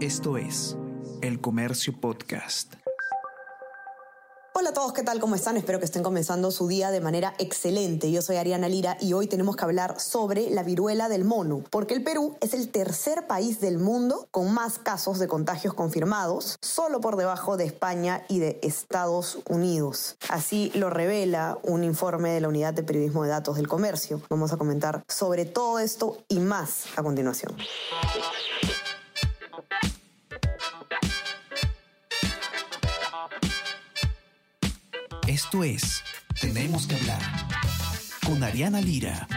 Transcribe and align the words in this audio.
Esto 0.00 0.38
es 0.38 0.78
El 1.20 1.42
Comercio 1.42 1.92
Podcast. 2.00 2.72
Hola 4.54 4.70
a 4.70 4.72
todos, 4.72 4.94
¿qué 4.94 5.02
tal? 5.02 5.20
¿Cómo 5.20 5.34
están? 5.34 5.58
Espero 5.58 5.78
que 5.78 5.84
estén 5.84 6.02
comenzando 6.02 6.50
su 6.50 6.68
día 6.68 6.90
de 6.90 7.02
manera 7.02 7.34
excelente. 7.38 8.10
Yo 8.10 8.22
soy 8.22 8.36
Ariana 8.36 8.70
Lira 8.70 8.96
y 8.98 9.12
hoy 9.12 9.26
tenemos 9.26 9.56
que 9.56 9.64
hablar 9.64 10.00
sobre 10.00 10.48
la 10.48 10.62
viruela 10.62 11.10
del 11.10 11.24
mono, 11.24 11.62
porque 11.68 11.92
el 11.92 12.02
Perú 12.02 12.38
es 12.40 12.54
el 12.54 12.70
tercer 12.70 13.26
país 13.26 13.60
del 13.60 13.76
mundo 13.76 14.26
con 14.30 14.54
más 14.54 14.78
casos 14.78 15.18
de 15.18 15.28
contagios 15.28 15.74
confirmados, 15.74 16.56
solo 16.62 17.02
por 17.02 17.16
debajo 17.16 17.58
de 17.58 17.66
España 17.66 18.24
y 18.26 18.38
de 18.38 18.58
Estados 18.62 19.40
Unidos. 19.50 20.16
Así 20.30 20.72
lo 20.74 20.88
revela 20.88 21.58
un 21.62 21.84
informe 21.84 22.30
de 22.30 22.40
la 22.40 22.48
Unidad 22.48 22.72
de 22.72 22.84
Periodismo 22.84 23.24
de 23.24 23.28
Datos 23.28 23.56
del 23.56 23.68
Comercio. 23.68 24.22
Vamos 24.30 24.50
a 24.54 24.56
comentar 24.56 25.02
sobre 25.08 25.44
todo 25.44 25.78
esto 25.78 26.24
y 26.28 26.38
más 26.38 26.86
a 26.96 27.02
continuación. 27.02 27.54
Esto 35.30 35.62
es 35.62 36.02
Tenemos 36.40 36.88
que 36.88 36.96
hablar 36.96 37.20
con 38.26 38.42
Ariana 38.42 38.80
Lira. 38.80 39.28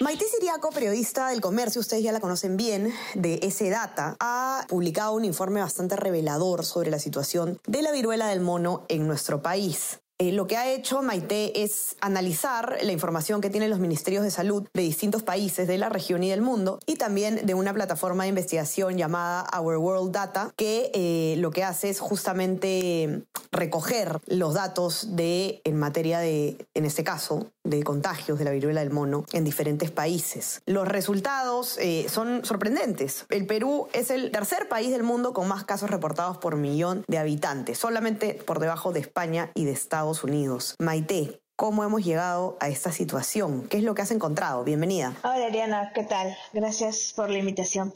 Maite 0.00 0.24
Siriaco, 0.24 0.70
periodista 0.70 1.28
del 1.28 1.40
comercio, 1.40 1.80
ustedes 1.80 2.02
ya 2.02 2.10
la 2.10 2.18
conocen 2.18 2.56
bien, 2.56 2.92
de 3.14 3.38
ese 3.44 3.70
data, 3.70 4.16
ha 4.18 4.66
publicado 4.68 5.12
un 5.12 5.24
informe 5.24 5.60
bastante 5.60 5.94
revelador 5.94 6.64
sobre 6.64 6.90
la 6.90 6.98
situación 6.98 7.60
de 7.68 7.82
la 7.82 7.92
viruela 7.92 8.26
del 8.26 8.40
mono 8.40 8.84
en 8.88 9.06
nuestro 9.06 9.40
país. 9.40 10.01
Eh, 10.18 10.32
lo 10.32 10.46
que 10.46 10.56
ha 10.56 10.70
hecho 10.70 11.02
Maite 11.02 11.62
es 11.62 11.96
analizar 12.00 12.78
la 12.82 12.92
información 12.92 13.40
que 13.40 13.50
tienen 13.50 13.70
los 13.70 13.80
ministerios 13.80 14.22
de 14.22 14.30
salud 14.30 14.68
de 14.72 14.82
distintos 14.82 15.22
países 15.22 15.66
de 15.66 15.78
la 15.78 15.88
región 15.88 16.22
y 16.22 16.30
del 16.30 16.42
mundo 16.42 16.78
y 16.86 16.96
también 16.96 17.44
de 17.44 17.54
una 17.54 17.72
plataforma 17.74 18.22
de 18.24 18.28
investigación 18.28 18.96
llamada 18.96 19.46
Our 19.58 19.78
World 19.78 20.12
Data 20.12 20.52
que 20.56 20.90
eh, 20.94 21.34
lo 21.38 21.50
que 21.50 21.64
hace 21.64 21.90
es 21.90 21.98
justamente 21.98 23.22
recoger 23.50 24.20
los 24.26 24.54
datos 24.54 25.16
de 25.16 25.60
en 25.64 25.76
materia 25.76 26.20
de, 26.20 26.66
en 26.74 26.84
este 26.84 27.02
caso, 27.04 27.50
de 27.76 27.84
contagios 27.84 28.38
de 28.38 28.44
la 28.44 28.50
viruela 28.50 28.80
del 28.80 28.90
mono 28.90 29.24
en 29.32 29.44
diferentes 29.44 29.90
países. 29.90 30.62
Los 30.66 30.88
resultados 30.88 31.78
eh, 31.78 32.06
son 32.08 32.44
sorprendentes. 32.44 33.26
El 33.30 33.46
Perú 33.46 33.88
es 33.92 34.10
el 34.10 34.30
tercer 34.30 34.68
país 34.68 34.90
del 34.90 35.02
mundo 35.02 35.32
con 35.32 35.48
más 35.48 35.64
casos 35.64 35.90
reportados 35.90 36.38
por 36.38 36.56
millón 36.56 37.04
de 37.08 37.18
habitantes, 37.18 37.78
solamente 37.78 38.34
por 38.46 38.60
debajo 38.60 38.92
de 38.92 39.00
España 39.00 39.50
y 39.54 39.64
de 39.64 39.72
Estados 39.72 40.24
Unidos. 40.24 40.76
Maite, 40.78 41.41
¿cómo 41.56 41.84
hemos 41.84 42.04
llegado 42.04 42.56
a 42.60 42.68
esta 42.68 42.92
situación? 42.92 43.68
¿Qué 43.68 43.78
es 43.78 43.82
lo 43.82 43.94
que 43.94 44.02
has 44.02 44.10
encontrado? 44.10 44.64
Bienvenida. 44.64 45.16
Hola 45.22 45.46
Ariana, 45.46 45.92
¿qué 45.94 46.04
tal? 46.04 46.36
Gracias 46.52 47.12
por 47.14 47.30
la 47.30 47.38
invitación. 47.38 47.92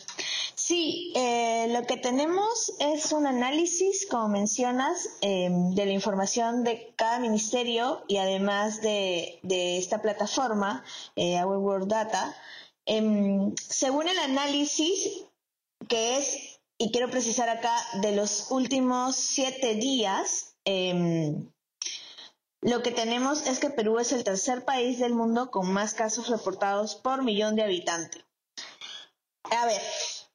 Sí, 0.55 1.13
eh, 1.15 1.69
lo 1.71 1.87
que 1.87 1.97
tenemos 1.97 2.73
es 2.81 3.13
un 3.13 3.27
análisis, 3.27 4.07
como 4.11 4.29
mencionas, 4.29 5.09
eh, 5.21 5.49
de 5.51 5.87
la 5.87 5.93
información 5.93 6.65
de 6.65 6.93
cada 6.97 7.19
ministerio 7.19 8.03
y 8.09 8.17
además 8.17 8.81
de, 8.81 9.39
esta 9.79 10.03
plataforma, 10.03 10.83
eh, 11.15 11.43
Our 11.45 11.59
World 11.59 11.89
Data. 11.89 12.35
Em, 12.87 13.55
según 13.57 14.09
el 14.09 14.19
análisis, 14.19 15.25
que 15.89 16.17
es, 16.17 16.59
y 16.79 16.91
quiero 16.91 17.11
precisar 17.11 17.49
acá, 17.49 17.77
de 18.01 18.17
los 18.17 18.51
últimos 18.51 19.17
siete 19.17 19.75
días, 19.75 20.57
em, 20.65 21.49
lo 22.67 22.83
que 22.83 22.91
tenemos 22.91 23.47
es 23.47 23.61
que 23.61 23.71
Perú 23.71 24.01
es 24.01 24.11
el 24.11 24.25
tercer 24.25 24.65
país 24.65 24.99
del 24.99 25.15
mundo 25.15 25.53
con 25.53 25.73
más 25.73 25.95
casos 25.95 26.29
reportados 26.29 26.97
por 26.97 27.23
millón 27.23 27.55
de 27.55 27.63
habitantes. 27.63 28.25
A 29.45 29.67
ver, 29.67 29.81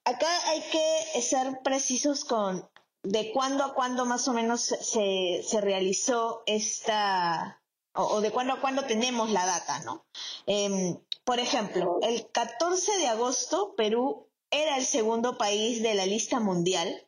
acá 0.04 0.48
hay 0.48 0.62
que 0.62 1.20
ser 1.20 1.60
precisos 1.62 2.24
con 2.24 2.66
de 3.02 3.32
cuándo 3.32 3.64
a 3.64 3.74
cuándo 3.74 4.06
más 4.06 4.28
o 4.28 4.32
menos 4.32 4.62
se, 4.62 5.60
realizó 5.60 6.42
esta, 6.46 7.60
o, 7.94 8.22
de 8.22 8.30
cuándo 8.30 8.54
a 8.54 8.60
cuándo 8.62 8.86
tenemos 8.86 9.30
la 9.30 9.44
data, 9.44 9.80
¿no? 9.80 10.06
Em, 10.46 10.98
por 11.24 11.38
ejemplo, 11.38 11.98
el 12.00 12.30
14 12.30 12.96
de 12.96 13.08
agosto 13.08 13.74
Perú 13.76 14.30
era 14.50 14.78
el 14.78 14.86
segundo 14.86 15.36
país 15.36 15.82
de 15.82 15.94
la 15.94 16.06
lista 16.06 16.40
mundial, 16.40 17.06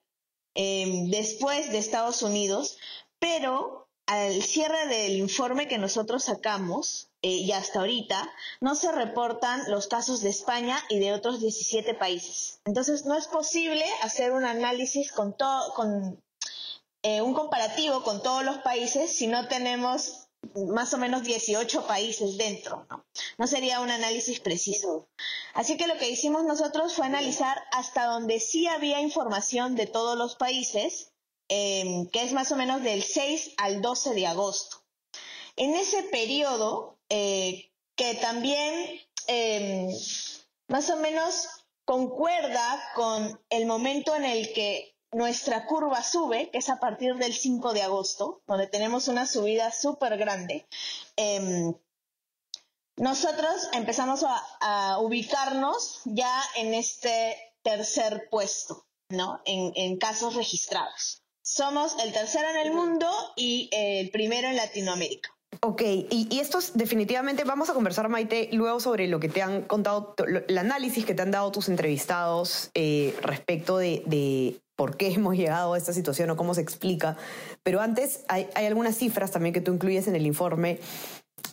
em, 0.54 1.09
después 1.10 1.71
de 1.71 1.78
Estados 1.78 2.21
Unidos, 2.21 2.77
pero 3.19 3.84
al 4.06 4.42
cierre 4.42 4.87
del 4.87 5.16
informe 5.16 5.69
que 5.69 5.78
nosotros 5.78 6.25
sacamos, 6.25 7.09
eh, 7.22 7.28
y 7.28 7.53
hasta 7.53 7.81
ahorita, 7.81 8.31
no 8.60 8.75
se 8.75 8.92
reportan 8.92 9.62
los 9.69 9.87
casos 9.87 10.20
de 10.20 10.28
España 10.28 10.78
y 10.91 10.98
de 10.98 11.12
otros 11.12 11.41
17 11.41 11.94
países. 11.94 12.60
Entonces, 12.66 13.06
no 13.06 13.16
es 13.16 13.26
posible 13.28 13.84
hacer 14.03 14.32
un 14.32 14.44
análisis 14.44 15.10
con 15.10 15.34
todo, 15.37 15.72
con 15.75 16.22
eh, 17.03 17.22
un 17.22 17.34
comparativo 17.34 18.03
con 18.03 18.22
todos 18.22 18.44
los 18.44 18.59
países 18.59 19.15
si 19.15 19.26
no 19.26 19.48
tenemos 19.48 20.28
más 20.54 20.92
o 20.92 20.98
menos 20.98 21.22
18 21.22 21.86
países 21.86 22.36
dentro, 22.36 22.86
¿no? 22.91 23.04
No 23.38 23.47
sería 23.47 23.81
un 23.81 23.91
análisis 23.91 24.41
preciso. 24.41 25.09
Así 25.54 25.78
que 25.78 25.86
lo 25.86 25.97
que 25.97 26.10
hicimos 26.10 26.44
nosotros 26.44 26.94
fue 26.94 27.06
analizar 27.06 27.56
hasta 27.72 28.04
donde 28.04 28.41
sí 28.41 28.66
había 28.66 29.00
información 29.00 29.76
de 29.76 29.86
todos 29.86 30.19
los 30.19 30.36
países 30.36 31.13
Em, 31.56 32.09
que 32.09 32.25
es 32.25 32.32
más 32.32 32.50
o 32.50 32.56
menos 32.56 32.82
del 32.82 33.04
6 33.04 33.53
al 33.59 33.81
12 33.81 34.12
de 34.15 34.26
agosto. 34.26 34.82
En 35.54 35.76
ese 35.76 36.03
periodo, 36.03 36.98
eh, 37.09 37.70
que 37.94 38.15
también 38.15 39.00
em, 39.28 39.88
más 40.66 40.91
o 40.91 40.97
menos 40.97 41.48
concuerda 41.84 42.82
con 42.97 43.41
el 43.50 43.66
momento 43.66 44.16
en 44.16 44.25
el 44.25 44.53
que 44.53 44.97
nuestra 45.12 45.66
curva 45.66 46.03
sube, 46.03 46.50
que 46.50 46.59
es 46.59 46.69
a 46.70 46.81
partir 46.81 47.15
del 47.15 47.32
5 47.32 47.72
de 47.72 47.82
agosto, 47.82 48.42
donde 48.48 48.66
tenemos 48.66 49.06
una 49.06 49.25
subida 49.25 49.71
súper 49.71 50.16
grande, 50.16 50.66
em, 51.15 51.72
nosotros 52.97 53.69
empezamos 53.75 54.25
a, 54.25 54.98
ubicarnos 54.98 56.00
ya 56.04 56.34
en 56.56 56.75
este 56.75 57.54
tercer 57.62 58.28
puesto, 58.28 58.86
¿no? 59.09 59.41
en 59.44 59.97
casos 59.98 60.34
registrados. 60.34 61.23
Somos 61.47 61.94
el 62.03 62.10
tercero 62.15 62.49
en 62.49 62.56
el 62.56 62.72
mundo 62.72 63.06
y 63.37 63.69
el 63.71 64.09
primero 64.09 64.49
en 64.49 64.56
Latinoamérica. 64.56 65.28
Ok, 65.60 65.82
y, 65.82 66.27
y 66.31 66.41
esto 66.41 66.59
es 66.59 66.72
definitivamente, 66.75 67.44
vamos 67.44 67.69
a 67.69 67.75
conversar, 67.75 68.09
Maite, 68.09 68.49
luego 68.53 68.81
sobre 68.81 69.09
lo 69.09 69.21
que 69.21 69.28
te 69.28 69.43
han 69.43 69.60
contado, 69.62 70.15
el 70.49 70.56
análisis 70.56 71.04
que 71.04 71.12
te 71.12 71.21
han 71.21 71.31
dado 71.31 71.53
tus 71.53 71.69
entrevistados 71.69 72.71
eh, 72.72 73.15
respecto 73.21 73.77
de, 73.77 74.59
por 74.75 74.97
qué 74.97 75.09
hemos 75.12 75.37
llegado 75.37 75.75
a 75.75 75.78
esta 75.78 75.93
situación 75.93 76.31
o 76.31 76.37
cómo 76.37 76.54
se 76.54 76.62
explica. 76.62 77.19
Pero 77.62 77.83
antes 77.83 78.25
hay, 78.28 78.49
hay 78.54 78.65
algunas 78.65 78.97
cifras 78.97 79.31
también 79.31 79.53
que 79.53 79.60
tú 79.60 79.75
incluyes 79.75 80.09
en 80.09 80.16
el 80.16 80.25
informe 80.25 80.81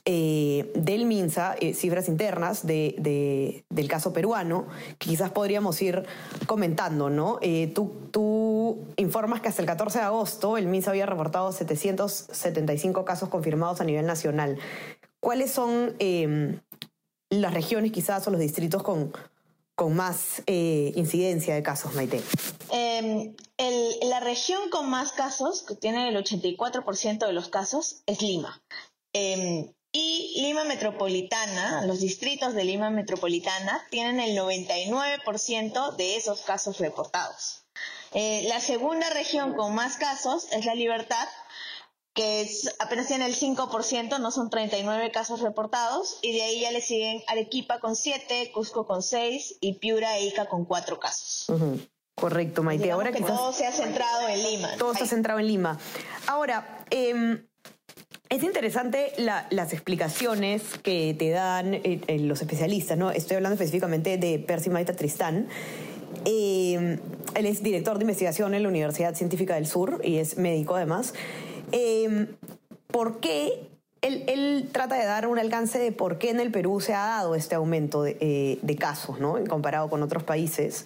eh, 0.03 0.71
del 0.73 1.05
MINSA, 1.05 1.55
eh, 1.59 1.75
cifras 1.75 2.07
internas 2.07 2.65
de, 2.65 3.63
del 3.69 3.87
caso 3.87 4.13
peruano, 4.13 4.65
que 4.97 5.09
quizás 5.09 5.29
podríamos 5.29 5.79
ir 5.81 6.03
comentando, 6.47 7.11
¿no? 7.11 7.37
Eh, 7.41 7.71
tú, 7.75 7.91
tú 8.09 8.79
informas 8.95 9.41
que 9.41 9.49
hasta 9.49 9.61
el 9.61 9.67
14 9.67 9.99
de 9.99 10.05
agosto 10.05 10.57
el 10.57 10.65
MINSA 10.65 10.89
había 10.89 11.05
reportado 11.05 11.51
775 11.51 13.05
casos 13.05 13.29
confirmados 13.29 13.79
a 13.79 13.83
nivel 13.83 14.07
nacional. 14.07 14.57
¿Cuáles 15.19 15.51
son 15.51 15.95
em, 15.99 16.59
las 17.29 17.53
regiones 17.53 17.91
quizás 17.91 18.27
o 18.27 18.31
los 18.31 18.39
distritos 18.39 18.81
con, 18.81 19.13
con 19.75 19.95
más 19.95 20.41
incidencia 20.47 21.53
de 21.53 21.61
casos, 21.61 21.93
Maite? 21.93 22.23
Em, 22.71 23.35
la 24.01 24.19
región 24.19 24.71
con 24.71 24.89
más 24.89 25.11
casos, 25.11 25.61
que 25.61 25.75
tiene 25.75 26.09
el 26.09 26.15
84% 26.15 27.27
de 27.27 27.33
los 27.33 27.49
casos, 27.49 28.01
es 28.07 28.19
Lima. 28.23 28.63
Em, 29.13 29.71
y 29.91 30.41
Lima 30.41 30.63
Metropolitana, 30.63 31.85
los 31.85 31.99
distritos 31.99 32.53
de 32.53 32.63
Lima 32.63 32.89
Metropolitana 32.89 33.85
tienen 33.89 34.19
el 34.19 34.37
99% 34.37 35.95
de 35.95 36.15
esos 36.15 36.41
casos 36.41 36.79
reportados. 36.79 37.63
Eh, 38.13 38.45
la 38.47 38.59
segunda 38.61 39.09
región 39.09 39.53
con 39.53 39.75
más 39.75 39.97
casos 39.97 40.47
es 40.51 40.65
la 40.65 40.75
Libertad, 40.75 41.27
que 42.13 42.41
es, 42.41 42.73
apenas 42.79 43.07
tiene 43.07 43.25
el 43.25 43.35
5%, 43.35 44.19
no 44.19 44.31
son 44.31 44.49
39 44.49 45.11
casos 45.11 45.41
reportados, 45.41 46.19
y 46.21 46.33
de 46.33 46.41
ahí 46.41 46.61
ya 46.61 46.71
le 46.71 46.81
siguen 46.81 47.21
Arequipa 47.27 47.79
con 47.79 47.95
7, 47.95 48.51
Cusco 48.53 48.85
con 48.85 49.01
6 49.01 49.57
y 49.59 49.73
Piura 49.75 50.17
e 50.17 50.25
Ica 50.25 50.47
con 50.47 50.65
4 50.65 50.99
casos. 50.99 51.47
Correcto, 52.15 52.63
Maite. 52.63 52.91
Ahora 52.91 53.11
que 53.11 53.21
todo 53.21 53.51
se 53.51 53.65
ha 53.65 53.71
centrado 53.71 54.27
en 54.27 54.43
Lima. 54.43 54.69
Todo 54.77 54.93
se 54.93 55.03
ha 55.03 55.07
centrado 55.07 55.39
en 55.39 55.47
Lima. 55.47 55.79
Ahora, 56.27 56.85
eh, 56.91 57.45
es 58.31 58.43
interesante 58.43 59.11
las 59.17 59.73
explicaciones 59.73 60.63
que 60.81 61.13
te 61.19 61.31
dan 61.31 61.73
eh, 61.73 61.99
eh, 62.07 62.19
los 62.19 62.41
especialistas, 62.41 62.97
¿no? 62.97 63.11
Estoy 63.11 63.35
hablando 63.35 63.55
específicamente 63.55 64.17
de 64.17 64.39
Percy 64.39 64.69
Maita 64.69 64.93
Tristán. 64.93 65.49
Eh, 66.23 66.97
él 67.35 67.45
es 67.45 67.61
director 67.61 67.97
de 67.97 68.05
investigación 68.05 68.53
en 68.53 68.63
la 68.63 68.69
Universidad 68.69 69.15
Científica 69.15 69.55
del 69.55 69.67
Sur 69.67 69.99
y 70.01 70.15
es 70.15 70.37
médico 70.37 70.75
además. 70.75 71.13
por 72.87 73.19
qué 73.19 73.67
él, 74.01 74.69
trata 74.71 74.95
de 74.95 75.05
dar 75.05 75.27
un 75.27 75.37
alcance 75.37 75.77
de 75.77 75.91
por 75.91 76.17
qué 76.17 76.29
en 76.29 76.39
el 76.39 76.51
Perú 76.51 76.79
se 76.79 76.93
ha 76.93 77.05
dado 77.05 77.35
este 77.35 77.55
aumento 77.55 78.01
de, 78.01 78.77
casos, 78.79 79.19
¿no? 79.19 79.43
Comparado 79.49 79.89
con 79.89 80.03
otros 80.03 80.23
países. 80.23 80.85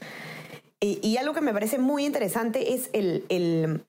Y, 0.79 1.17
algo 1.17 1.35
que 1.35 1.41
me 1.41 1.53
parece 1.53 1.77
muy 1.77 2.05
interesante 2.05 2.73
es 2.73 2.89
el, 2.93 3.83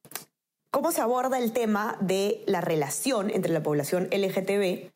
cómo 0.76 0.92
se 0.92 1.00
aborda 1.00 1.38
el 1.38 1.52
tema 1.52 1.96
de 2.00 2.44
la 2.44 2.60
relación 2.60 3.30
entre 3.30 3.50
la 3.50 3.62
población 3.62 4.10
LGTB 4.12 4.90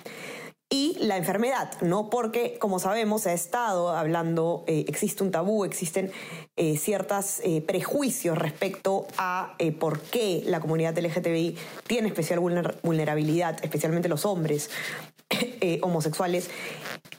y 0.68 0.98
la 1.00 1.16
enfermedad, 1.16 1.72
¿no? 1.80 2.10
Porque, 2.10 2.58
como 2.58 2.78
sabemos, 2.78 3.22
se 3.22 3.30
ha 3.30 3.32
estado 3.32 3.88
hablando, 3.88 4.62
eh, 4.66 4.84
existe 4.88 5.22
un 5.22 5.30
tabú, 5.30 5.64
existen 5.64 6.12
eh, 6.56 6.76
ciertos 6.76 7.40
eh, 7.44 7.62
prejuicios 7.62 8.36
respecto 8.36 9.06
a 9.16 9.56
por 9.78 10.00
qué 10.00 10.42
la 10.44 10.60
comunidad 10.60 10.98
LGTBI 10.98 11.56
tiene 11.86 12.08
especial 12.08 12.40
vulnerabilidad, 12.40 13.56
especialmente 13.62 14.10
los 14.10 14.26
hombres 14.26 14.68
homosexuales, 15.80 16.50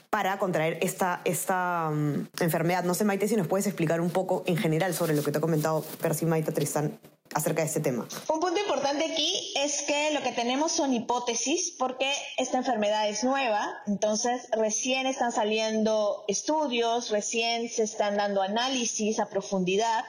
para 0.08 0.38
contraer 0.38 0.78
esta, 0.82 1.20
esta 1.24 1.90
mm, 1.90 2.28
enfermedad. 2.38 2.84
No 2.84 2.94
sé, 2.94 3.04
Maite, 3.04 3.26
si 3.26 3.34
nos 3.34 3.48
puedes 3.48 3.66
explicar 3.66 4.00
un 4.00 4.10
poco 4.10 4.44
en 4.46 4.56
general 4.56 4.94
sobre 4.94 5.16
lo 5.16 5.24
que 5.24 5.32
te 5.32 5.38
ha 5.38 5.40
comentado 5.40 5.84
Percy 6.00 6.26
Maite 6.26 6.52
Tristán 6.52 7.00
acerca 7.34 7.62
de 7.62 7.68
este 7.68 7.80
tema. 7.80 8.06
Un 8.28 8.40
punto 8.40 8.60
importante 8.60 9.04
aquí 9.04 9.52
es 9.56 9.82
que 9.82 10.12
lo 10.12 10.22
que 10.22 10.32
tenemos 10.32 10.72
son 10.72 10.92
hipótesis 10.92 11.74
porque 11.78 12.12
esta 12.36 12.58
enfermedad 12.58 13.08
es 13.08 13.24
nueva, 13.24 13.72
entonces 13.86 14.48
recién 14.52 15.06
están 15.06 15.32
saliendo 15.32 16.24
estudios, 16.28 17.10
recién 17.10 17.68
se 17.68 17.84
están 17.84 18.16
dando 18.16 18.42
análisis 18.42 19.18
a 19.18 19.26
profundidad 19.26 20.04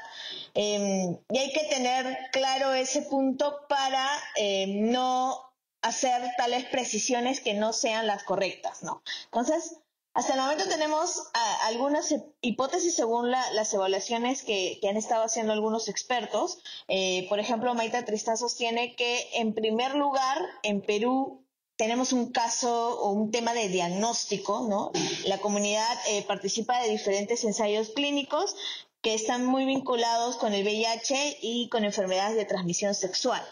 em, 0.53 1.17
y 1.29 1.37
hay 1.37 1.51
que 1.51 1.63
tener 1.69 2.17
claro 2.31 2.73
ese 2.73 3.03
punto 3.03 3.65
para 3.67 4.07
em, 4.35 4.91
no 4.91 5.53
hacer 5.81 6.31
tales 6.37 6.63
precisiones 6.65 7.41
que 7.41 7.53
no 7.53 7.73
sean 7.73 8.07
las 8.07 8.23
correctas, 8.23 8.83
¿no? 8.83 9.03
Entonces, 9.25 9.77
hasta 10.13 10.33
el 10.33 10.41
momento 10.41 10.67
tenemos 10.67 11.23
ah, 11.33 11.57
algunas 11.65 12.13
hipótesis 12.41 12.95
según 12.95 13.31
las 13.31 13.73
evaluaciones 13.73 14.43
que, 14.43 14.79
han 14.87 14.97
estado 14.97 15.23
haciendo 15.23 15.53
algunos 15.53 15.89
expertos. 15.89 16.59
Eh, 16.87 17.25
por 17.29 17.39
ejemplo, 17.39 17.73
Maita 17.73 18.05
Tristán 18.05 18.37
sostiene 18.37 18.95
que 18.95 19.27
en 19.33 19.53
primer 19.53 19.95
lugar, 19.95 20.37
en 20.61 20.81
Perú 20.81 21.43
tenemos 21.77 22.13
un 22.13 22.31
caso 22.31 22.99
o 23.01 23.11
un 23.11 23.31
tema 23.31 23.53
de 23.53 23.69
diagnóstico, 23.69 24.67
¿no? 24.69 24.91
La 25.25 25.39
comunidad 25.39 25.97
eh, 26.07 26.23
participa 26.27 26.79
de 26.81 26.89
diferentes 26.89 27.43
ensayos 27.43 27.89
clínicos 27.89 28.55
que 29.01 29.15
están 29.15 29.45
muy 29.45 29.65
vinculados 29.65 30.37
con 30.37 30.53
el 30.53 30.63
VIH 30.63 31.39
y 31.41 31.69
con 31.69 31.83
enfermedades 31.83 32.35
de 32.35 32.45
transmisión 32.45 32.93
sexual. 32.93 33.43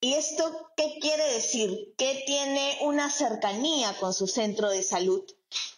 ¿Y 0.00 0.14
esto 0.14 0.70
qué 0.76 0.98
quiere 1.00 1.34
decir? 1.34 1.94
Que 1.98 2.22
tiene 2.26 2.78
una 2.82 3.10
cercanía 3.10 3.94
con 3.98 4.14
su 4.14 4.26
centro 4.26 4.70
de 4.70 4.82
salud 4.82 5.22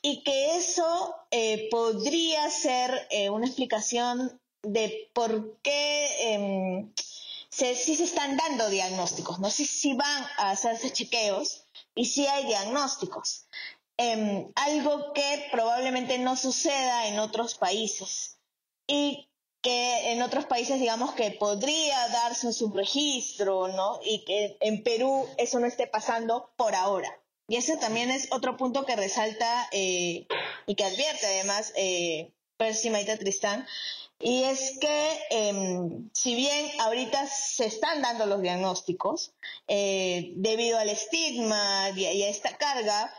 y 0.00 0.22
que 0.22 0.56
eso 0.56 1.14
eh, 1.30 1.68
podría 1.70 2.48
ser 2.50 3.08
eh, 3.10 3.30
una 3.30 3.46
explicación 3.46 4.40
de 4.62 5.10
por 5.12 5.58
qué 5.62 6.06
eh, 6.20 6.86
se, 7.48 7.74
sí 7.74 7.96
se 7.96 8.04
están 8.04 8.36
dando 8.36 8.70
diagnósticos, 8.70 9.40
no 9.40 9.50
sé 9.50 9.66
si 9.66 9.94
van 9.94 10.26
a 10.38 10.50
hacerse 10.50 10.92
chequeos 10.92 11.64
y 11.94 12.06
si 12.06 12.26
hay 12.26 12.46
diagnósticos. 12.46 13.46
Em, 13.96 14.50
algo 14.54 15.12
que 15.12 15.48
probablemente 15.52 16.18
no 16.18 16.36
suceda 16.36 17.06
en 17.08 17.18
otros 17.18 17.56
países 17.56 18.38
y 18.86 19.28
que 19.62 20.12
en 20.12 20.22
otros 20.22 20.44
países 20.44 20.80
digamos 20.80 21.14
que 21.14 21.30
podría 21.30 22.08
darse 22.08 22.46
un 22.48 22.52
subregistro, 22.52 23.68
¿no? 23.68 24.00
Y 24.04 24.24
que 24.24 24.56
en 24.60 24.82
Perú 24.82 25.26
eso 25.38 25.60
no 25.60 25.66
esté 25.66 25.86
pasando 25.86 26.50
por 26.56 26.74
ahora. 26.74 27.08
Y 27.48 27.56
ese 27.56 27.76
también 27.76 28.10
es 28.10 28.28
otro 28.32 28.56
punto 28.56 28.84
que 28.84 28.96
resalta 28.96 29.68
eh, 29.72 30.26
y 30.66 30.74
que 30.74 30.84
advierte 30.84 31.26
además 31.26 31.72
eh, 31.76 32.32
Percy 32.56 32.90
Maita 32.90 33.16
Tristán, 33.16 33.66
y 34.22 34.44
es 34.44 34.78
que 34.78 35.20
em, 35.30 36.08
si 36.12 36.36
bien 36.36 36.70
ahorita 36.78 37.26
se 37.26 37.66
están 37.66 38.02
dando 38.02 38.24
los 38.26 38.40
diagnósticos, 38.40 39.34
eh, 39.66 40.32
debido 40.36 40.78
al 40.78 40.88
estigma 40.88 41.90
y, 41.90 42.04
a 42.04 42.28
esta 42.28 42.56
carga, 42.56 43.12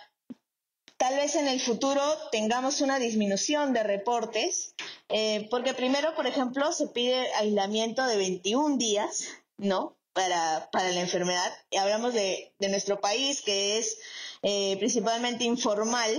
tal 1.04 1.18
vez 1.18 1.36
en 1.36 1.50
el 1.50 1.60
futuro 1.60 2.02
tengamos 2.32 2.80
una 2.80 2.98
disminución 2.98 3.74
de 3.74 3.84
reportes, 3.84 4.74
eh, 5.10 5.50
porque 5.52 5.74
primero, 5.74 6.16
por 6.16 6.28
ejemplo, 6.28 6.72
se 6.72 6.88
pide 6.88 7.28
aislamiento 7.34 8.06
de 8.06 8.16
21 8.16 8.78
días, 8.78 9.28
¿no? 9.58 9.98
Para, 10.14 10.70
para 10.72 10.92
la 10.92 11.02
enfermedad. 11.02 11.52
Y 11.72 11.76
hablamos 11.76 12.14
de, 12.14 12.54
de 12.58 12.70
nuestro 12.70 13.02
país, 13.02 13.42
que 13.42 13.80
es 13.80 13.98
eh, 14.44 14.78
principalmente 14.78 15.44
informal, 15.44 16.10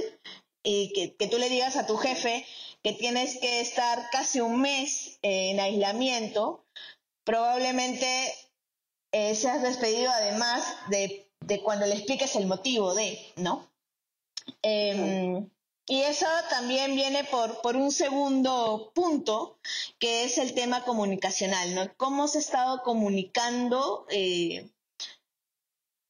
y 0.62 0.92
que, 0.92 1.16
que, 1.16 1.28
tú 1.28 1.38
le 1.38 1.48
digas 1.48 1.76
a 1.76 1.86
tu 1.86 1.96
jefe 1.96 2.44
que 2.82 2.92
tienes 2.92 3.38
que 3.38 3.62
estar 3.62 4.10
casi 4.12 4.42
un 4.42 4.60
mes 4.60 5.18
en 5.22 5.60
aislamiento, 5.60 6.62
probablemente 7.24 8.34
eh, 9.12 9.34
seas 9.34 9.62
despedido 9.62 10.10
además 10.10 10.62
de, 10.90 11.26
de, 11.40 11.62
cuando 11.62 11.86
le 11.86 11.94
expliques 11.94 12.36
el 12.36 12.44
motivo 12.46 12.92
de, 12.92 13.18
¿no? 13.36 13.66
Em, 14.62 15.48
y 15.86 16.00
eso 16.00 16.26
también 16.48 16.94
viene 16.94 17.24
por, 17.24 17.60
por 17.60 17.76
un 17.76 17.92
segundo 17.92 18.92
punto, 18.94 19.58
que 19.98 20.24
es 20.24 20.38
el 20.38 20.54
tema 20.54 20.84
comunicacional, 20.84 21.74
¿no? 21.74 21.94
Cómo 21.96 22.26
se 22.28 22.38
ha 22.38 22.40
estado 22.40 22.82
comunicando 22.82 24.06
eh, 24.08 24.70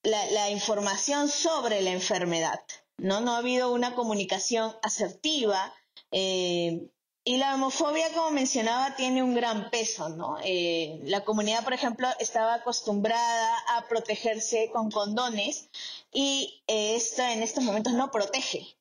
la, 0.02 0.50
información 0.50 1.28
sobre 1.28 1.82
la 1.82 1.90
enfermedad, 1.90 2.60
¿no? 2.98 3.20
No 3.20 3.32
ha 3.32 3.38
habido 3.38 3.72
una 3.72 3.94
comunicación 3.94 4.76
asertiva. 4.82 5.74
Eh, 6.12 6.88
y 7.24 7.38
la 7.38 7.54
homofobia, 7.54 8.12
como 8.12 8.30
mencionaba, 8.30 8.96
tiene 8.96 9.22
un 9.22 9.34
gran 9.34 9.70
peso, 9.70 10.10
¿no? 10.10 10.38
Eh, 10.44 11.00
la 11.04 11.24
comunidad, 11.24 11.64
por 11.64 11.72
ejemplo, 11.72 12.08
estaba 12.18 12.54
acostumbrada 12.54 13.56
a 13.68 13.88
protegerse 13.88 14.70
con 14.70 14.90
condones 14.90 15.70
y 16.12 16.62
esto 16.66 17.22
en 17.22 17.42
estos 17.42 17.64
momentos 17.64 17.94
no 17.94 18.10
protege. 18.10 18.76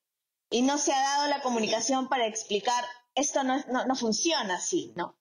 Y 0.49 0.61
no 0.61 0.77
se 0.77 0.93
ha 0.93 1.01
dado 1.01 1.27
la 1.27 1.41
comunicación 1.41 2.09
para 2.09 2.27
explicar 2.27 2.83
esto 3.15 3.43
no, 3.43 3.63
no, 3.67 3.95
funciona 3.95 4.55
así, 4.55 4.91
¿no? 4.95 5.15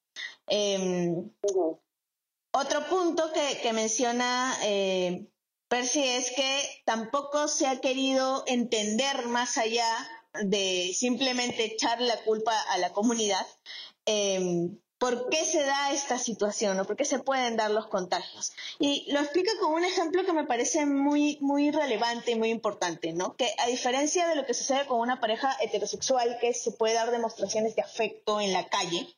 Em, 0.46 1.30
otro 2.52 2.86
punto 2.88 3.32
que, 3.32 3.60
que 3.62 3.72
menciona 3.72 4.54
eh, 4.62 5.26
Percy 5.68 6.02
es 6.02 6.30
que 6.32 6.82
tampoco 6.84 7.48
se 7.48 7.66
ha 7.66 7.80
querido 7.80 8.44
entender 8.46 9.26
más 9.26 9.56
allá 9.58 9.86
de 10.44 10.92
simplemente 10.94 11.64
echar 11.64 12.00
la 12.00 12.16
culpa 12.24 12.52
a 12.70 12.78
la 12.78 12.92
comunidad. 12.92 13.46
Em, 14.04 14.78
¿Por 15.02 15.30
qué 15.30 15.44
se 15.44 15.64
da 15.64 15.90
esta 15.90 16.16
situación 16.16 16.78
o 16.78 16.84
por 16.84 16.94
qué 16.94 17.04
se 17.04 17.18
pueden 17.18 17.56
dar 17.56 17.72
los 17.72 17.88
contagios? 17.88 18.52
Y 18.78 19.10
lo 19.10 19.18
explica 19.18 19.50
con 19.60 19.72
un 19.72 19.82
ejemplo 19.82 20.24
que 20.24 20.32
me 20.32 20.44
parece 20.44 20.86
muy, 20.86 21.38
muy 21.40 21.72
relevante 21.72 22.30
y 22.30 22.34
muy 22.36 22.50
importante, 22.50 23.12
¿no? 23.12 23.34
Que 23.34 23.52
a 23.58 23.66
diferencia 23.66 24.28
de 24.28 24.36
lo 24.36 24.46
que 24.46 24.54
sucede 24.54 24.86
con 24.86 25.00
una 25.00 25.18
pareja 25.18 25.56
heterosexual, 25.60 26.38
que 26.40 26.54
se 26.54 26.70
puede 26.70 26.94
dar 26.94 27.10
demostraciones 27.10 27.74
de 27.74 27.82
afecto 27.82 28.40
en 28.40 28.52
la 28.52 28.68
calle, 28.68 29.08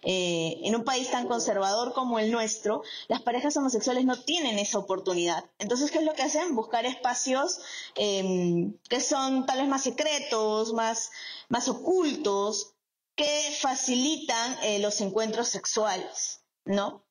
eh, 0.00 0.60
en 0.62 0.76
un 0.76 0.82
país 0.82 1.10
tan 1.10 1.28
conservador 1.28 1.92
como 1.92 2.18
el 2.18 2.32
nuestro, 2.32 2.82
las 3.08 3.20
parejas 3.20 3.54
homosexuales 3.58 4.06
no 4.06 4.18
tienen 4.18 4.58
esa 4.58 4.78
oportunidad. 4.78 5.44
Entonces, 5.58 5.90
¿qué 5.90 5.98
es 5.98 6.04
lo 6.04 6.14
que 6.14 6.22
hacen? 6.22 6.56
Buscar 6.56 6.86
espacios 6.86 7.60
em, 7.96 8.78
que 8.88 9.00
son 9.00 9.44
tal 9.44 9.58
vez 9.58 9.68
más 9.68 9.82
secretos, 9.82 10.72
más, 10.72 11.10
más 11.50 11.68
ocultos, 11.68 12.73
que 13.16 13.56
facilitan 13.60 14.56
eh, 14.62 14.78
los 14.80 15.00
encuentros 15.00 15.48
sexuales, 15.48 16.44
¿no? 16.64 17.04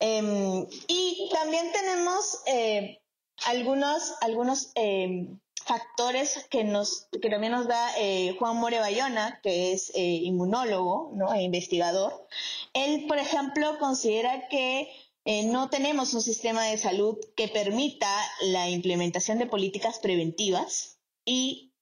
Em, 0.00 0.66
y 0.88 1.30
también 1.32 1.70
tenemos 1.72 2.40
eh, 2.46 3.00
algunos, 3.46 4.14
algunos 4.20 4.72
em, 4.74 5.38
factores 5.64 6.46
que, 6.50 6.64
nos, 6.64 7.08
que 7.22 7.30
también 7.30 7.52
nos 7.52 7.68
da 7.68 7.98
eh, 7.98 8.36
Juan 8.38 8.56
More 8.56 8.80
Bayona, 8.80 9.40
que 9.42 9.72
es 9.72 9.92
inmunólogo 9.94 11.12
¿no? 11.14 11.32
e 11.32 11.42
investigador. 11.42 12.26
Él, 12.74 13.06
por 13.06 13.18
ejemplo, 13.18 13.78
considera 13.78 14.48
que 14.48 14.90
no 15.46 15.70
tenemos 15.70 16.12
un 16.12 16.20
sistema 16.20 16.64
de 16.64 16.76
salud 16.76 17.16
que 17.34 17.48
permita 17.48 18.14
la 18.42 18.68
implementación 18.68 19.38
de 19.38 19.46
políticas 19.46 19.98
preventivas 20.00 20.98
y 21.24 21.73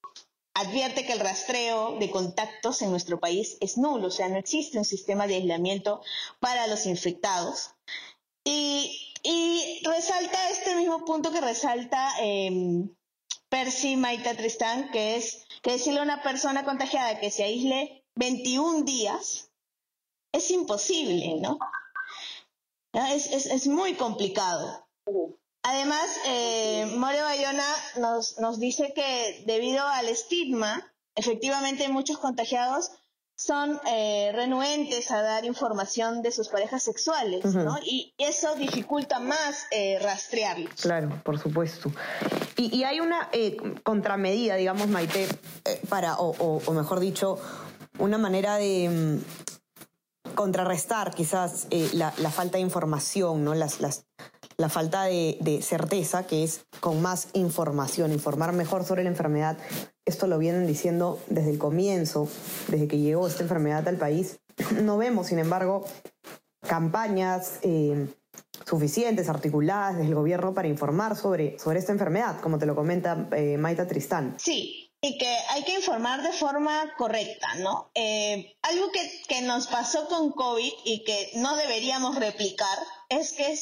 advierte 0.55 1.07
que 1.07 1.13
el 1.13 1.21
rastreo 1.21 1.99
de 1.99 2.11
contactos 2.11 2.83
en 2.83 2.91
nuestro 2.91 3.19
país 3.19 3.57
es 3.61 3.79
nulo, 3.79 4.09
o 4.09 4.11
sea, 4.11 4.29
no 4.29 4.37
existe 4.37 4.79
un 4.79 4.85
sistema 4.85 5.27
de 5.27 5.37
aislamiento 5.37 6.03
para 6.41 6.67
los 6.67 6.87
infectados. 6.87 7.75
Y, 8.45 9.09
resalta 9.85 10.51
este 10.51 10.75
mismo 10.75 11.05
punto 11.05 11.31
que 11.31 11.41
resalta 11.41 12.13
eh, 12.21 12.89
Percy 13.49 13.97
Maita 13.97 14.35
Tristán, 14.35 14.91
que 14.91 15.17
es 15.17 15.47
que 15.63 15.73
decirle 15.73 16.01
a 16.01 16.05
una 16.05 16.23
persona 16.23 16.65
contagiada 16.65 17.21
que 17.21 17.31
se 17.31 17.45
aísle 17.45 18.05
21 18.17 18.83
días 18.83 19.51
es 20.33 20.51
imposible, 20.51 21.41
¿no? 21.41 21.59
Es, 22.93 23.31
es, 23.31 23.47
es 23.47 23.67
muy 23.69 23.95
complicado. 23.95 24.89
Además, 25.63 26.05
eh, 26.27 26.87
More 26.97 27.23
Bayona 27.23 27.67
nos, 27.99 28.39
nos 28.39 28.59
dice 28.59 28.93
que 28.95 29.45
debido 29.47 29.87
al 29.87 30.09
estigma, 30.09 30.93
efectivamente 31.15 31.89
muchos 31.89 32.19
contagiados 32.19 32.91
son 33.35 33.81
eh, 33.91 34.31
renuentes 34.35 35.11
a 35.11 35.21
dar 35.23 35.45
información 35.45 36.23
de 36.23 36.31
sus 36.31 36.49
parejas 36.49 36.83
sexuales, 36.83 37.45
¿no? 37.45 37.77
Y 37.85 38.15
eso 38.19 38.55
dificulta 38.55 39.19
más 39.19 39.67
eh, 39.71 39.99
rastrearlos. 40.01 40.81
Claro, 40.81 41.21
por 41.25 41.39
supuesto. 41.41 41.91
Y, 42.57 42.85
hay 42.85 43.01
una 43.01 43.29
eh, 43.33 43.57
contramedida, 43.83 44.55
digamos, 44.57 44.89
Maite, 44.89 45.27
eh, 45.65 45.81
para, 45.89 46.17
o, 46.19 46.73
mejor 46.73 47.01
dicho, 47.01 47.39
una 47.99 48.19
manera 48.19 48.57
de 48.57 49.19
mm, 50.29 50.35
contrarrestar 50.35 51.13
quizás 51.13 51.67
la, 51.95 52.13
falta 52.31 52.59
de 52.59 52.63
información, 52.63 53.45
¿no? 53.45 53.55
Las, 53.55 53.81
las, 53.81 54.05
la 54.57 54.69
falta 54.69 55.05
de, 55.05 55.39
de, 55.41 55.63
certeza, 55.63 56.27
que 56.27 56.45
es 56.45 56.65
con 56.81 57.03
más 57.03 57.29
información, 57.33 58.13
informar 58.13 58.53
mejor 58.53 58.85
sobre 58.85 59.05
la 59.05 59.11
enfermedad 59.11 59.59
esto 60.05 60.27
lo 60.27 60.39
vienen 60.39 60.67
diciendo 60.67 61.21
desde 61.29 61.51
el 61.51 61.59
comienzo, 61.59 62.29
desde 62.69 62.89
que 62.89 62.99
llegó 62.99 63.27
esta 63.27 63.43
enfermedad 63.43 63.87
al 63.87 63.99
país. 63.99 64.41
No 64.83 64.99
vemos, 64.99 65.29
sin 65.29 65.39
embargo, 65.39 65.85
campañas 66.61 67.61
eh, 67.63 68.09
suficientes, 68.67 69.29
articuladas 69.29 69.97
desde 69.97 70.09
el 70.09 70.15
gobierno 70.15 70.55
para 70.55 70.69
informar 70.69 71.17
sobre, 71.17 71.59
sobre 71.59 71.79
esta 71.79 71.93
enfermedad, 71.93 72.41
como 72.41 72.59
te 72.59 72.67
lo 72.67 72.75
comenta 72.75 73.29
eh, 73.33 73.57
Maita 73.59 73.87
Tristán. 73.87 74.35
Sí, 74.39 74.91
y 75.01 75.19
que 75.19 75.37
hay 75.51 75.63
que 75.65 75.75
informar 75.75 76.23
de 76.23 76.33
forma 76.33 76.93
correcta, 76.99 77.55
¿no? 77.61 77.91
Eh, 77.95 78.57
algo 78.63 78.91
que, 78.91 79.09
que, 79.29 79.43
nos 79.43 79.69
pasó 79.69 80.09
con 80.09 80.33
COVID 80.33 80.73
y 80.85 81.05
que 81.05 81.31
no 81.37 81.57
deberíamos 81.57 82.17
replicar 82.17 82.79
es 83.09 83.33
que 83.33 83.53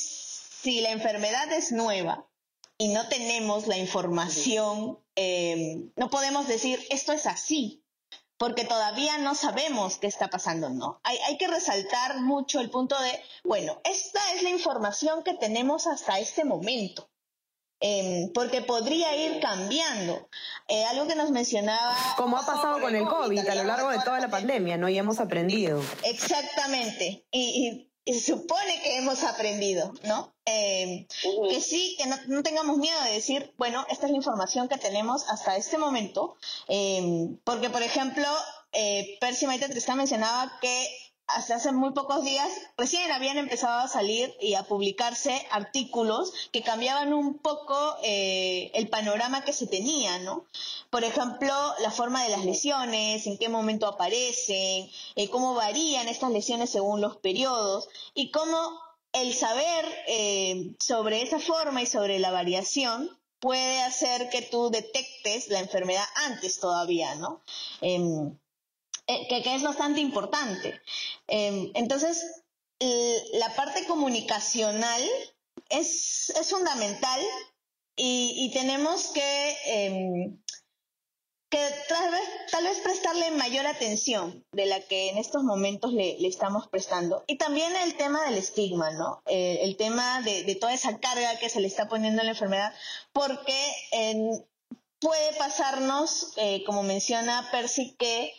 si 0.62 0.81
la 0.81 0.90
enfermedad 0.90 1.52
es 1.52 1.73
nueva 1.73 2.26
y 2.79 2.88
no 2.88 3.09
tenemos 3.09 3.67
la 3.67 3.76
información 3.76 4.99
eh, 5.23 5.90
no 5.97 6.09
podemos 6.09 6.49
decir 6.49 6.81
esto 6.88 7.12
es 7.12 7.26
así, 7.26 7.85
porque 8.38 8.64
todavía 8.64 9.19
no 9.19 9.35
sabemos 9.35 9.99
qué 9.99 10.07
está 10.07 10.29
pasando, 10.29 10.71
¿no? 10.71 10.99
Hay, 11.05 11.19
hay, 11.26 11.37
que 11.37 11.47
resaltar 11.47 12.21
mucho 12.21 12.59
el 12.59 12.71
punto 12.71 12.99
de, 13.02 13.23
bueno, 13.45 13.83
esta 13.85 14.33
es 14.33 14.43
la 14.43 14.49
información 14.49 15.23
que 15.23 15.35
tenemos 15.35 15.87
hasta 15.87 16.19
este 16.19 16.47
momento. 16.47 17.11
Em, 17.83 18.33
porque 18.33 18.62
podría 18.62 19.14
ir 19.17 19.40
cambiando. 19.40 20.29
Eh, 20.69 20.85
algo 20.87 21.07
que 21.07 21.14
nos 21.14 21.31
mencionaba... 21.31 21.95
Como 22.17 22.38
ha 22.38 22.47
pasado 22.47 22.81
con 22.81 22.95
el 22.95 23.07
COVID 23.07 23.47
a 23.47 23.55
lo 23.55 23.64
largo 23.64 23.90
de 23.90 24.00
toda 24.00 24.21
la 24.21 24.29
pandemia, 24.29 24.79
¿no? 24.79 24.88
Y 24.88 24.97
hemos 24.97 25.21
aprendido. 25.21 25.83
Exactamente. 26.05 27.26
y 27.31 27.69
y 27.69 27.89
se 28.14 28.33
supone 28.33 28.81
que 28.83 28.99
hemos 28.99 29.23
aprendido, 29.25 29.93
¿no? 30.05 30.33
Eh, 30.47 31.07
que 31.49 31.61
sí, 31.61 31.97
que 31.99 32.07
no, 32.07 32.43
tengamos 32.43 32.76
miedo 32.79 33.00
de 33.02 33.12
decir, 33.12 33.52
bueno, 33.59 33.85
esta 33.90 34.07
es 34.07 34.12
la 34.12 34.17
información 34.17 34.69
que 34.69 34.79
tenemos 34.79 35.29
hasta 35.29 35.57
este 35.57 35.79
momento, 35.79 36.37
eh, 36.69 37.29
porque, 37.45 37.71
por 37.71 37.83
ejemplo, 37.83 38.26
eh, 38.73 39.19
Percy 39.21 39.47
Maite 39.47 39.69
mencionaba 39.95 40.59
que 40.61 40.88
hasta 41.35 41.57
hace 41.57 41.73
muy 41.73 41.93
pocos 41.93 42.25
días 42.25 42.50
recién 42.76 43.11
habían 43.12 43.37
empezado 43.37 43.79
a 43.79 43.88
salir 43.88 44.35
y 44.40 44.55
a 44.55 44.64
publicarse 44.64 45.47
artículos 45.50 46.33
que 46.52 46.62
cambiaban 46.62 47.12
un 47.12 47.38
poco 47.38 47.97
eh, 48.02 48.71
el 48.75 48.88
panorama 48.88 49.45
que 49.45 49.52
se 49.52 49.67
tenía, 49.67 50.19
¿no? 50.19 50.45
Por 50.90 51.04
ejemplo, 51.04 51.54
la 51.80 51.90
forma 51.92 52.25
de 52.25 52.30
las 52.30 52.44
lesiones, 52.44 53.25
en 53.26 53.38
qué 53.38 53.49
momento 53.49 53.87
aparecen, 53.87 54.90
eh, 55.14 55.30
cómo 55.30 55.54
varían 55.54 56.09
estas 56.09 56.32
lesiones 56.32 56.70
según 56.70 57.00
los 57.00 57.16
periodos 57.18 57.88
y 58.12 58.32
cómo 58.32 58.80
el 59.12 59.32
saber 59.35 59.85
eh, 60.09 60.75
sobre 60.80 61.23
esa 61.23 61.38
forma 61.38 61.82
y 61.82 61.87
sobre 61.87 62.18
la 62.18 62.32
variación 62.32 63.09
puede 63.38 63.80
hacer 63.82 64.30
que 64.30 64.42
tú 64.42 64.70
detectes 64.70 65.49
la 65.49 65.61
enfermedad 65.61 66.04
antes 66.26 66.59
todavía, 66.59 67.14
¿no? 67.14 67.40
Em, 67.80 68.37
eh, 69.06 69.28
que, 69.28 69.54
es 69.54 69.62
bastante 69.62 70.00
importante. 70.00 70.80
Em, 71.28 71.70
entonces, 71.75 72.42
la 73.32 73.54
parte 73.54 73.85
comunicacional 73.87 75.02
es, 75.68 76.32
fundamental 76.49 77.20
y, 77.97 78.50
tenemos 78.52 79.09
que, 79.09 79.56
em, 79.66 80.38
que 81.50 81.59
tal, 81.88 82.11
vez, 82.12 82.23
tal 82.52 82.64
vez 82.64 82.78
prestarle 82.78 83.33
mayor 83.33 83.66
atención 83.66 84.45
de 84.52 84.66
la 84.66 84.80
que 84.80 85.11
en 85.11 85.19
estos 85.19 85.42
momentos 85.42 85.92
le, 85.92 86.16
estamos 86.26 86.69
prestando. 86.69 87.25
Y 87.26 87.38
también 87.38 87.75
el 87.75 87.97
tema 87.97 88.25
del 88.25 88.38
estigma, 88.38 88.92
¿no? 88.92 89.21
Eh, 89.26 89.59
el 89.62 89.76
tema 89.76 90.23
de, 90.23 90.54
toda 90.54 90.73
esa 90.73 90.99
carga 90.99 91.38
que 91.40 91.49
se 91.49 91.61
le 91.61 91.66
está 91.66 91.88
poniendo 91.88 92.23
a 92.23 92.25
la 92.25 92.30
enfermedad, 92.30 92.73
porque 93.12 93.52
puede 95.00 95.35
pasarnos, 95.38 96.35
eh, 96.37 96.62
como 96.64 96.85
menciona 96.85 97.49
Percy, 97.50 97.97
que 97.99 98.33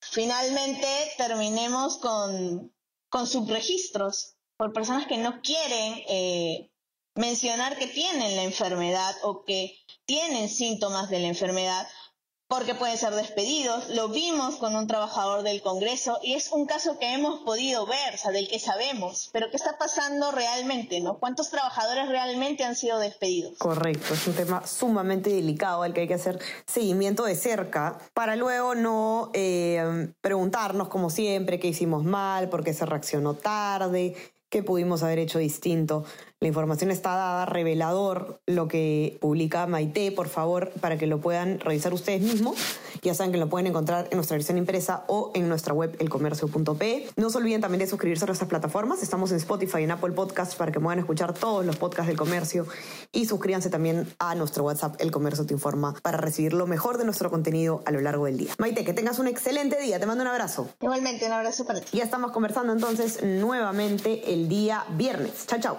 finalmente 0.00 0.86
terminemos 1.16 1.98
con, 1.98 2.72
con 3.08 3.26
subregistros 3.26 4.36
por 4.56 4.72
personas 4.72 5.06
que 5.08 5.18
no 5.18 5.42
quieren 5.42 6.04
eh, 6.08 6.70
mencionar 7.16 7.76
que 7.78 7.86
tienen 7.88 8.36
la 8.36 8.44
enfermedad 8.44 9.14
o 9.22 9.44
que 9.44 9.76
tienen 10.04 10.48
síntomas 10.48 11.10
de 11.10 11.20
la 11.20 11.28
enfermedad 11.28 11.88
porque 12.52 12.74
pueden 12.74 12.98
ser 12.98 13.14
despedidos. 13.14 13.88
Lo 13.88 14.10
vimos 14.10 14.56
con 14.56 14.76
un 14.76 14.86
trabajador 14.86 15.42
del 15.42 15.62
Congreso 15.62 16.18
y 16.22 16.34
es 16.34 16.52
un 16.52 16.66
caso 16.66 16.98
que 16.98 17.14
hemos 17.14 17.40
podido 17.44 17.86
ver, 17.86 18.14
o 18.14 18.18
sea, 18.18 18.30
del 18.30 18.46
que 18.46 18.58
sabemos, 18.58 19.30
pero 19.32 19.48
¿qué 19.48 19.56
está 19.56 19.78
pasando 19.78 20.30
realmente, 20.32 21.00
no? 21.00 21.16
¿Cuántos 21.16 21.48
trabajadores 21.48 22.10
realmente 22.10 22.62
han 22.62 22.76
sido 22.76 22.98
despedidos? 22.98 23.56
Correcto, 23.56 24.12
es 24.12 24.26
un 24.26 24.34
tema 24.34 24.66
sumamente 24.66 25.30
delicado 25.30 25.82
al 25.82 25.94
que 25.94 26.02
hay 26.02 26.08
que 26.08 26.12
hacer 26.12 26.40
seguimiento 26.66 27.24
de 27.24 27.36
cerca 27.36 27.96
para 28.12 28.36
luego 28.36 28.74
no 28.74 29.30
eh, 29.32 30.12
preguntarnos, 30.20 30.88
como 30.88 31.08
siempre, 31.08 31.58
qué 31.58 31.68
hicimos 31.68 32.04
mal, 32.04 32.50
por 32.50 32.62
qué 32.62 32.74
se 32.74 32.84
reaccionó 32.84 33.32
tarde, 33.32 34.14
qué 34.50 34.62
pudimos 34.62 35.02
haber 35.02 35.20
hecho 35.20 35.38
distinto. 35.38 36.04
La 36.42 36.48
información 36.48 36.90
está 36.90 37.10
dada, 37.10 37.46
revelador 37.46 38.40
lo 38.46 38.66
que 38.66 39.16
publica 39.20 39.68
Maite, 39.68 40.10
por 40.10 40.28
favor, 40.28 40.72
para 40.80 40.98
que 40.98 41.06
lo 41.06 41.20
puedan 41.20 41.60
revisar 41.60 41.94
ustedes 41.94 42.20
mismos. 42.20 42.56
Ya 43.00 43.14
saben 43.14 43.30
que 43.30 43.38
lo 43.38 43.48
pueden 43.48 43.68
encontrar 43.68 44.08
en 44.10 44.16
nuestra 44.16 44.36
versión 44.36 44.58
impresa 44.58 45.04
o 45.06 45.30
en 45.34 45.48
nuestra 45.48 45.72
web 45.72 45.94
elcomercio.pe. 46.00 47.08
No 47.14 47.30
se 47.30 47.38
olviden 47.38 47.60
también 47.60 47.78
de 47.78 47.86
suscribirse 47.86 48.24
a 48.24 48.26
nuestras 48.26 48.48
plataformas. 48.48 49.04
Estamos 49.04 49.30
en 49.30 49.36
Spotify 49.36 49.78
y 49.78 49.84
en 49.84 49.92
Apple 49.92 50.10
Podcasts 50.12 50.56
para 50.56 50.72
que 50.72 50.80
puedan 50.80 50.98
escuchar 50.98 51.32
todos 51.32 51.64
los 51.64 51.76
podcasts 51.76 52.08
del 52.08 52.16
comercio. 52.16 52.66
Y 53.12 53.26
suscríbanse 53.26 53.70
también 53.70 54.12
a 54.18 54.34
nuestro 54.34 54.64
WhatsApp 54.64 54.96
El 54.98 55.12
Comercio 55.12 55.46
Te 55.46 55.54
Informa 55.54 55.94
para 56.02 56.18
recibir 56.18 56.54
lo 56.54 56.66
mejor 56.66 56.98
de 56.98 57.04
nuestro 57.04 57.30
contenido 57.30 57.84
a 57.86 57.92
lo 57.92 58.00
largo 58.00 58.26
del 58.26 58.38
día. 58.38 58.52
Maite, 58.58 58.84
que 58.84 58.94
tengas 58.94 59.20
un 59.20 59.28
excelente 59.28 59.80
día. 59.80 60.00
Te 60.00 60.06
mando 60.06 60.22
un 60.22 60.28
abrazo. 60.28 60.68
Igualmente, 60.80 61.24
un 61.24 61.32
abrazo 61.34 61.64
para 61.64 61.80
ti. 61.80 61.96
Ya 61.96 62.02
estamos 62.02 62.32
conversando 62.32 62.72
entonces 62.72 63.22
nuevamente 63.22 64.32
el 64.32 64.48
día 64.48 64.84
viernes. 64.96 65.46
Chao, 65.46 65.60
chao. 65.60 65.78